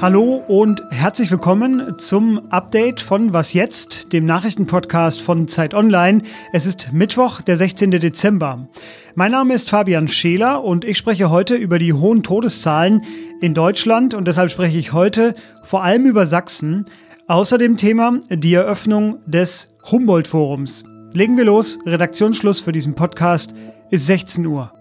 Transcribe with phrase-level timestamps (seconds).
[0.00, 6.22] Hallo und herzlich willkommen zum Update von Was jetzt, dem Nachrichtenpodcast von Zeit Online.
[6.52, 7.90] Es ist Mittwoch, der 16.
[7.90, 8.68] Dezember.
[9.16, 13.02] Mein Name ist Fabian Scheler und ich spreche heute über die hohen Todeszahlen
[13.40, 15.34] in Deutschland und deshalb spreche ich heute
[15.64, 16.84] vor allem über Sachsen.
[17.26, 20.84] Außerdem Thema die Eröffnung des Humboldt-Forums.
[21.12, 21.80] Legen wir los.
[21.84, 23.52] Redaktionsschluss für diesen Podcast
[23.90, 24.77] ist 16 Uhr.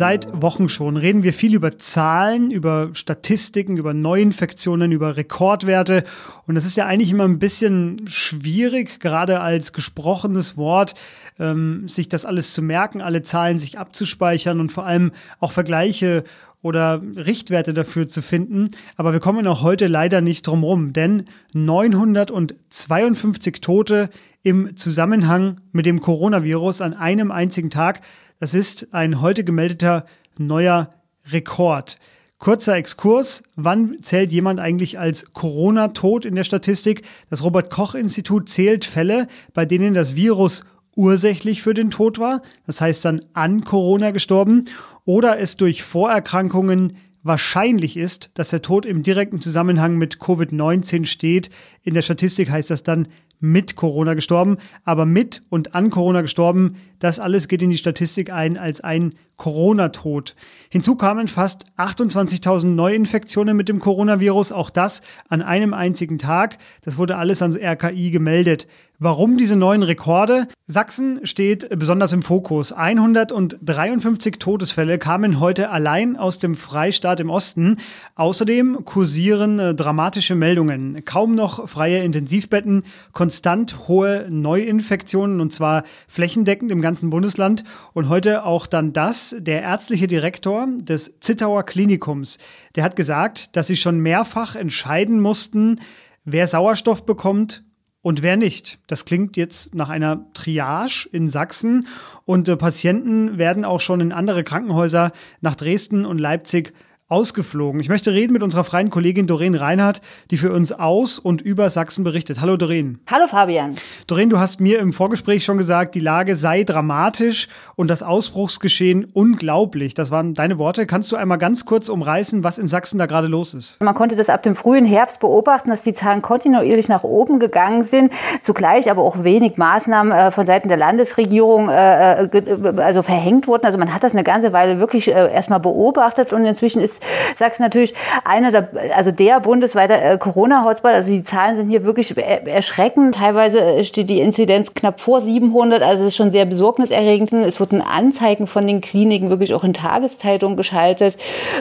[0.00, 6.04] Seit Wochen schon reden wir viel über Zahlen, über Statistiken, über Neuinfektionen, über Rekordwerte.
[6.46, 10.94] Und das ist ja eigentlich immer ein bisschen schwierig, gerade als gesprochenes Wort,
[11.38, 16.24] ähm, sich das alles zu merken, alle Zahlen sich abzuspeichern und vor allem auch Vergleiche
[16.62, 18.70] oder Richtwerte dafür zu finden.
[18.96, 24.10] Aber wir kommen auch heute leider nicht drum rum, denn 952 Tote
[24.42, 28.00] im Zusammenhang mit dem Coronavirus an einem einzigen Tag.
[28.38, 30.06] Das ist ein heute gemeldeter
[30.38, 30.90] neuer
[31.30, 31.98] Rekord.
[32.38, 33.42] Kurzer Exkurs.
[33.54, 37.02] Wann zählt jemand eigentlich als Corona-Tot in der Statistik?
[37.28, 40.64] Das Robert-Koch-Institut zählt Fälle, bei denen das Virus
[40.96, 44.66] ursächlich für den Tod war, das heißt dann an Corona gestorben,
[45.04, 51.50] oder es durch Vorerkrankungen wahrscheinlich ist, dass der Tod im direkten Zusammenhang mit Covid-19 steht.
[51.82, 53.08] In der Statistik heißt das dann
[53.40, 58.32] mit Corona gestorben, aber mit und an Corona gestorben, das alles geht in die Statistik
[58.32, 60.36] ein als ein Corona-Tod.
[60.68, 65.00] Hinzu kamen fast 28.000 Neuinfektionen mit dem Coronavirus, auch das
[65.30, 66.58] an einem einzigen Tag.
[66.82, 68.68] Das wurde alles ans RKI gemeldet.
[69.02, 70.46] Warum diese neuen Rekorde?
[70.66, 72.70] Sachsen steht besonders im Fokus.
[72.70, 77.78] 153 Todesfälle kamen heute allein aus dem Freistaat im Osten.
[78.14, 81.02] Außerdem kursieren äh, dramatische Meldungen.
[81.06, 87.62] Kaum noch freie Intensivbetten, konstant hohe Neuinfektionen und zwar flächendeckend im ganzen Bundesland.
[87.92, 92.38] Und heute auch dann das, der ärztliche Direktor des Zittauer Klinikums.
[92.74, 95.80] Der hat gesagt, dass sie schon mehrfach entscheiden mussten,
[96.24, 97.62] wer Sauerstoff bekommt
[98.02, 98.78] und wer nicht.
[98.86, 101.86] Das klingt jetzt nach einer Triage in Sachsen
[102.24, 106.72] und äh, Patienten werden auch schon in andere Krankenhäuser nach Dresden und Leipzig
[107.10, 107.80] ausgeflogen.
[107.80, 110.00] Ich möchte reden mit unserer freien Kollegin Doreen Reinhardt,
[110.30, 112.40] die für uns aus und über Sachsen berichtet.
[112.40, 113.00] Hallo Doreen.
[113.10, 113.74] Hallo Fabian.
[114.06, 119.08] Doreen, du hast mir im Vorgespräch schon gesagt, die Lage sei dramatisch und das Ausbruchsgeschehen
[119.12, 119.94] unglaublich.
[119.94, 120.86] Das waren deine Worte.
[120.86, 123.82] Kannst du einmal ganz kurz umreißen, was in Sachsen da gerade los ist?
[123.82, 127.82] Man konnte das ab dem frühen Herbst beobachten, dass die Zahlen kontinuierlich nach oben gegangen
[127.82, 133.48] sind, zugleich aber auch wenig Maßnahmen äh, von Seiten der Landesregierung äh, äh also verhängt
[133.48, 133.66] wurden.
[133.66, 136.99] Also man hat das eine ganze Weile wirklich erstmal beobachtet und inzwischen ist
[137.34, 137.94] Sachsen natürlich
[138.24, 140.90] einer der, also der bundesweite äh, Corona-Hotspot.
[140.90, 143.14] Also die Zahlen sind hier wirklich erschreckend.
[143.14, 145.82] Teilweise äh, steht die Inzidenz knapp vor 700.
[145.82, 147.32] Also es ist schon sehr besorgniserregend.
[147.32, 151.16] Es wurden Anzeigen von den Kliniken wirklich auch in Tageszeitungen geschaltet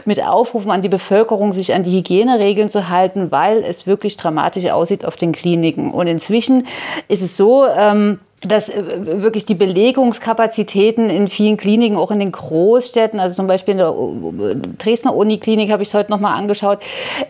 [0.06, 4.66] mit Aufrufen an die Bevölkerung, sich an die Hygieneregeln zu halten, weil es wirklich dramatisch
[4.66, 5.92] aussieht auf den Kliniken.
[5.92, 6.66] Und inzwischen
[7.08, 12.32] ist es so, ähm, dass äh, wirklich die Belegungskapazitäten in vielen Kliniken, auch in den
[12.32, 16.80] Großstädten, also zum Beispiel in der äh, Dresdner Uniklinik habe ich es heute nochmal angeschaut,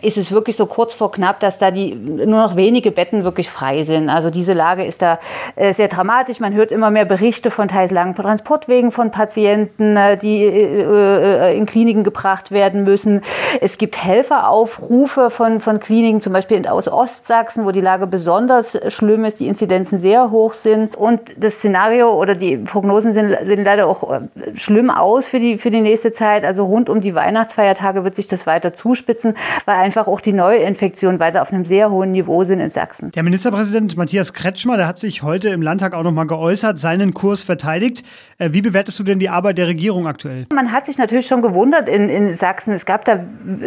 [0.02, 3.50] ist es wirklich so kurz vor knapp, dass da die nur noch wenige Betten wirklich
[3.50, 4.08] frei sind.
[4.08, 5.18] Also diese Lage ist da
[5.56, 6.38] äh, sehr dramatisch.
[6.38, 12.50] Man hört immer mehr Berichte von teils langen Transportwegen von Patienten, die in Kliniken gebracht
[12.50, 13.22] werden müssen.
[13.60, 19.24] Es gibt Helferaufrufe von, von Kliniken, zum Beispiel aus Ostsachsen, wo die Lage besonders schlimm
[19.24, 23.86] ist, die Inzidenzen sehr hoch sind und das Szenario oder die Prognosen sind, sehen leider
[23.86, 24.20] auch äh,
[24.54, 26.44] schlimm aus für die, für die nächste Zeit.
[26.44, 29.34] Also rund um die Weihnachtsfeiertage wird sich das weiter zuspitzen,
[29.64, 33.10] weil einfach auch die Neuinfektionen weiter auf einem sehr hohen Niveau sind in Sachsen.
[33.12, 37.42] Der Ministerpräsident Matthias Kretschmer, der hat sich heute im Landtag auch nochmal geäußert, seinen Kurs
[37.42, 38.04] verteidigt.
[38.38, 40.46] Äh, wie bewertest du denn die Arbeit der Regierung aktuell?
[40.52, 42.74] Man hat sich natürlich schon gewundert in, in Sachsen.
[42.74, 43.20] Es gab da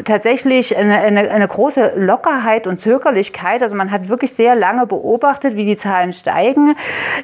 [0.05, 3.63] tatsächlich eine, eine, eine große Lockerheit und Zögerlichkeit.
[3.63, 6.75] Also man hat wirklich sehr lange beobachtet, wie die Zahlen steigen.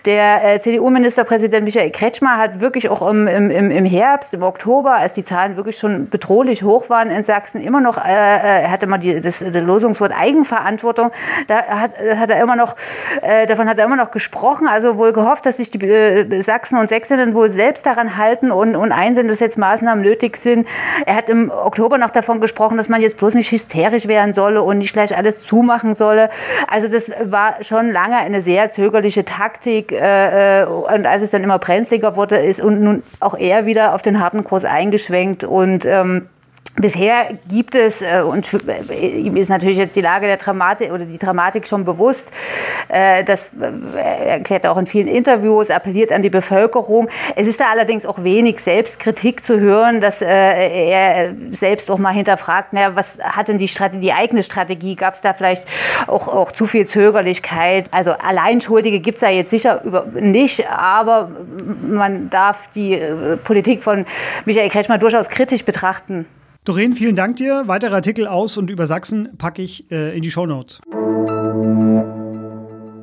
[0.05, 5.13] Der äh, CDU-Ministerpräsident Michael Kretschmer hat wirklich auch im, im, im Herbst, im Oktober, als
[5.13, 8.87] die Zahlen wirklich schon bedrohlich hoch waren in Sachsen, immer noch, äh, äh er hatte
[8.87, 11.11] mal die, das, das Losungswort Eigenverantwortung,
[11.47, 12.75] da hat, hat er immer noch,
[13.21, 16.77] äh, davon hat er immer noch gesprochen, also wohl gehofft, dass sich die äh, Sachsen
[16.77, 20.67] und Sächsinnen wohl selbst daran halten und, und einsehen, dass jetzt Maßnahmen nötig sind.
[21.05, 24.63] Er hat im Oktober noch davon gesprochen, dass man jetzt bloß nicht hysterisch werden solle
[24.63, 26.29] und nicht gleich alles zumachen solle.
[26.67, 31.43] Also das war schon lange eine sehr zögerliche Taktik äh, äh, und als es dann
[31.43, 35.85] immer brenzliger wurde, ist und nun auch er wieder auf den harten Kurs eingeschwenkt und
[35.85, 36.27] ähm,
[36.79, 41.03] Bisher gibt es, äh, und äh, ihm ist natürlich jetzt die Lage der Dramatik oder
[41.03, 42.31] die Dramatik schon bewusst,
[42.87, 43.49] äh, das
[43.97, 47.09] erklärt er auch in vielen Interviews, appelliert an die Bevölkerung.
[47.35, 52.71] Es ist da allerdings auch wenig Selbstkritik zu hören, dass er selbst auch mal hinterfragt,
[52.71, 54.95] naja, was hat denn die, Strategie, die eigene Strategie?
[54.95, 55.65] Gab es da vielleicht
[56.07, 57.89] auch, auch zu viel Zögerlichkeit?
[57.91, 59.81] Also Alleinschuldige gibt es da jetzt sicher
[60.13, 61.29] nicht, aber
[61.81, 63.01] man darf die
[63.43, 64.05] Politik von
[64.45, 66.25] Michael Kretschmer durchaus kritisch betrachten.
[66.65, 67.63] Doreen, vielen Dank dir.
[67.67, 70.81] Weitere Artikel aus und über Sachsen packe ich äh, in die Shownotes.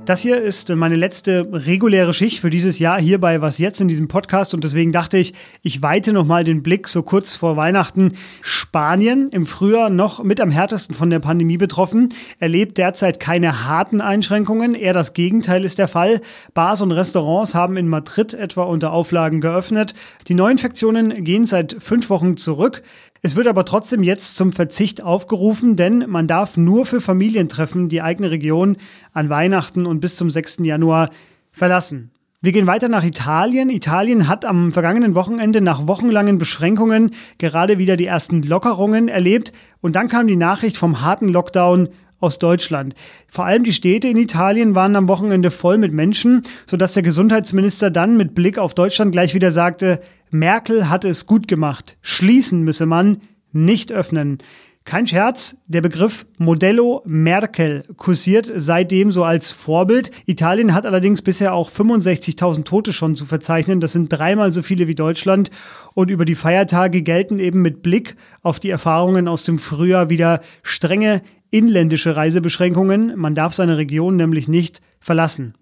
[0.05, 3.89] Das hier ist meine letzte reguläre Schicht für dieses Jahr hier bei Was jetzt in
[3.89, 8.13] diesem Podcast und deswegen dachte ich, ich weite nochmal den Blick so kurz vor Weihnachten.
[8.41, 14.01] Spanien im Frühjahr noch mit am härtesten von der Pandemie betroffen, erlebt derzeit keine harten
[14.01, 16.21] Einschränkungen, eher das Gegenteil ist der Fall.
[16.55, 19.93] Bars und Restaurants haben in Madrid etwa unter Auflagen geöffnet.
[20.29, 22.85] Die Neuinfektionen gehen seit fünf Wochen zurück.
[23.23, 28.03] Es wird aber trotzdem jetzt zum Verzicht aufgerufen, denn man darf nur für Familientreffen die
[28.03, 28.77] eigene Region
[29.13, 30.59] an Weihnachten und bis zum 6.
[30.63, 31.11] Januar
[31.51, 32.11] verlassen.
[32.43, 33.71] Wir gehen weiter nach Italien.
[33.71, 39.97] Italien hat am vergangenen Wochenende nach wochenlangen Beschränkungen gerade wieder die ersten Lockerungen erlebt und
[39.97, 41.89] dann kam die Nachricht vom harten Lockdown
[42.21, 42.95] aus Deutschland.
[43.29, 47.91] Vor allem die Städte in Italien waren am Wochenende voll mit Menschen, sodass der Gesundheitsminister
[47.91, 50.01] dann mit Blick auf Deutschland gleich wieder sagte,
[50.31, 51.97] Merkel hatte es gut gemacht.
[52.03, 53.19] Schließen müsse man,
[53.53, 54.39] nicht öffnen.
[54.87, 60.13] Kein Scherz, der Begriff Modello Merkel kursiert seitdem so als Vorbild.
[60.27, 63.81] Italien hat allerdings bisher auch 65.000 Tote schon zu verzeichnen.
[63.81, 65.51] Das sind dreimal so viele wie Deutschland.
[65.95, 70.41] Und über die Feiertage gelten eben mit Blick auf die Erfahrungen aus dem Frühjahr wieder
[70.63, 71.21] strenge
[71.51, 73.15] inländische Reisebeschränkungen.
[73.17, 75.55] Man darf seine Region nämlich nicht verlassen.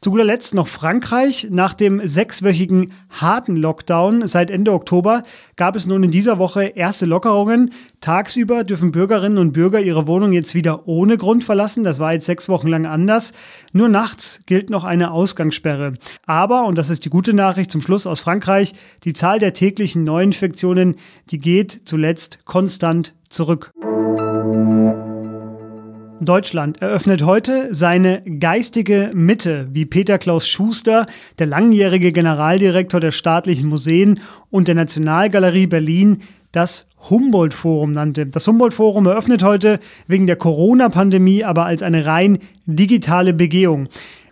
[0.00, 1.48] Zu guter Letzt noch Frankreich.
[1.50, 5.22] Nach dem sechswöchigen harten Lockdown seit Ende Oktober
[5.56, 7.72] gab es nun in dieser Woche erste Lockerungen.
[8.00, 11.84] Tagsüber dürfen Bürgerinnen und Bürger ihre Wohnung jetzt wieder ohne Grund verlassen.
[11.84, 13.32] Das war jetzt sechs Wochen lang anders.
[13.72, 15.94] Nur nachts gilt noch eine Ausgangssperre.
[16.26, 18.74] Aber, und das ist die gute Nachricht zum Schluss aus Frankreich,
[19.04, 20.96] die Zahl der täglichen Neuinfektionen,
[21.30, 23.72] die geht zuletzt konstant zurück.
[26.26, 31.06] Deutschland eröffnet heute seine geistige Mitte, wie Peter Klaus Schuster,
[31.38, 36.22] der langjährige Generaldirektor der staatlichen Museen und der Nationalgalerie Berlin,
[36.52, 38.26] das Humboldt-Forum nannte.
[38.26, 43.88] Das Humboldt-Forum eröffnet heute wegen der Corona-Pandemie aber als eine rein digitale Begehung.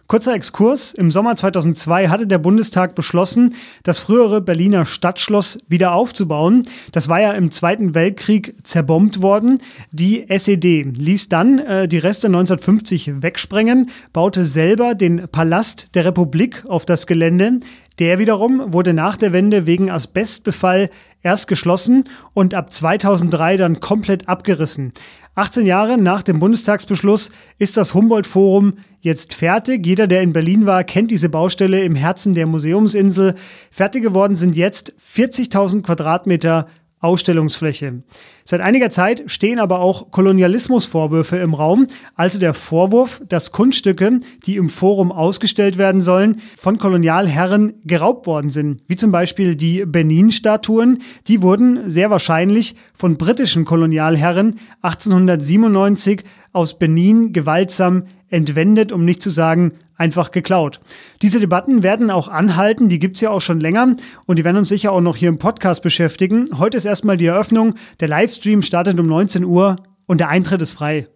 [0.07, 0.93] Kurzer Exkurs.
[0.93, 6.65] Im Sommer 2002 hatte der Bundestag beschlossen, das frühere Berliner Stadtschloss wieder aufzubauen.
[6.93, 9.63] Das war ja im Zweiten Weltkrieg zerbombt worden.
[9.91, 16.65] Die SED ließ dann äh, die Reste 1950 wegsprengen, baute selber den Palast der Republik
[16.69, 17.59] auf das Gelände.
[17.99, 20.91] Der wiederum wurde nach der Wende wegen Asbestbefall
[21.23, 24.93] erst geschlossen und ab 2003 dann komplett abgerissen.
[25.35, 29.85] 18 Jahre nach dem Bundestagsbeschluss ist das Humboldt-Forum jetzt fertig.
[29.85, 33.35] Jeder, der in Berlin war, kennt diese Baustelle im Herzen der Museumsinsel.
[33.71, 36.67] Fertig geworden sind jetzt 40.000 Quadratmeter
[37.03, 38.05] Ausstellungsfläche.
[38.45, 44.57] Seit einiger Zeit stehen aber auch Kolonialismusvorwürfe im Raum, also der Vorwurf, dass Kunststücke, die
[44.57, 51.03] im Forum ausgestellt werden sollen, von Kolonialherren geraubt worden sind, wie zum Beispiel die Benin-Statuen.
[51.27, 56.23] Die wurden sehr wahrscheinlich von britischen Kolonialherren 1897
[56.53, 60.81] aus Benin gewaltsam entwendet, um nicht zu sagen einfach geklaut.
[61.21, 63.95] Diese Debatten werden auch anhalten, die gibt es ja auch schon länger
[64.27, 66.47] und die werden uns sicher auch noch hier im Podcast beschäftigen.
[66.59, 67.75] Heute ist erstmal die Eröffnung.
[68.01, 69.77] Der Livestream startet um 19 Uhr
[70.07, 71.07] und der Eintritt ist frei.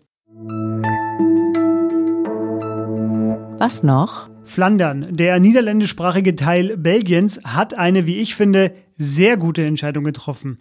[3.59, 4.29] Was noch?
[4.45, 10.59] Flandern, der niederländischsprachige Teil Belgiens, hat eine, wie ich finde, sehr gute Entscheidung getroffen.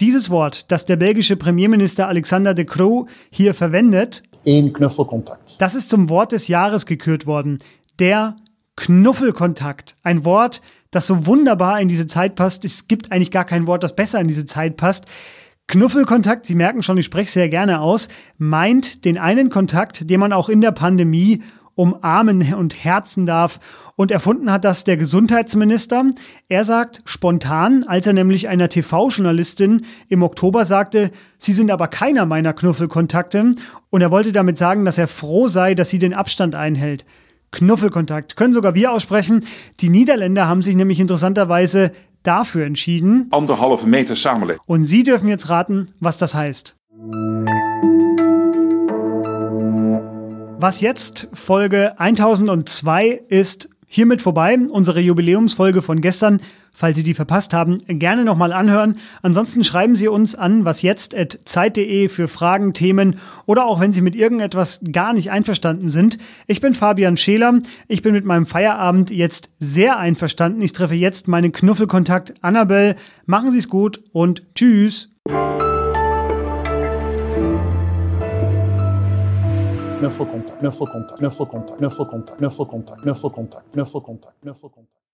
[0.00, 5.56] Dieses Wort, das der belgische Premierminister Alexander de Croo hier verwendet, Een Knuffelkontakt.
[5.58, 7.58] Das ist zum Wort des Jahres gekürt worden.
[7.98, 8.36] Der
[8.76, 9.96] Knuffelkontakt.
[10.02, 12.64] Ein Wort, das so wunderbar in diese Zeit passt.
[12.64, 15.06] Es gibt eigentlich gar kein Wort, das besser in diese Zeit passt.
[15.66, 20.32] Knuffelkontakt, Sie merken schon, ich spreche sehr gerne aus, meint den einen Kontakt, den man
[20.32, 21.42] auch in der Pandemie
[21.76, 23.60] umarmen und herzen darf.
[23.94, 26.04] Und erfunden hat das der Gesundheitsminister.
[26.48, 32.26] Er sagt spontan, als er nämlich einer TV-Journalistin im Oktober sagte, Sie sind aber keiner
[32.26, 33.52] meiner Knuffelkontakte.
[33.90, 37.06] Und er wollte damit sagen, dass er froh sei, dass sie den Abstand einhält.
[37.52, 39.46] Knuffelkontakt können sogar wir aussprechen.
[39.80, 41.92] Die Niederländer haben sich nämlich interessanterweise
[42.22, 43.28] dafür entschieden.
[43.30, 44.60] Anderhalve Meter samenleving.
[44.66, 46.76] Und Sie dürfen jetzt raten, was das heißt.
[50.58, 56.40] Was jetzt Folge 1002 ist Hiermit vorbei, unsere Jubiläumsfolge von gestern.
[56.72, 58.98] Falls Sie die verpasst haben, gerne nochmal anhören.
[59.22, 64.80] Ansonsten schreiben Sie uns an wasjetzt.zeit.de für Fragen, Themen oder auch wenn Sie mit irgendetwas
[64.92, 66.18] gar nicht einverstanden sind.
[66.46, 67.60] Ich bin Fabian Scheler.
[67.86, 70.60] Ich bin mit meinem Feierabend jetzt sehr einverstanden.
[70.60, 72.96] Ich treffe jetzt meinen Knuffelkontakt Annabelle.
[73.24, 75.10] Machen Sie es gut und tschüss.
[80.00, 83.04] 9 au contact, 9 au contact, 9 au contact, 9 au contact, 9 au contact,
[83.04, 83.64] 9 au contact,
[84.00, 84.34] contact,
[84.68, 84.95] contact.